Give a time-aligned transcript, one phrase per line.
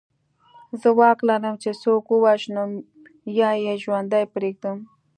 [0.81, 2.69] زه واک لرم چې څوک ووژنم
[3.39, 4.77] یا یې ژوندی پرېږدم